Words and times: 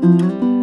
Música 0.00 0.57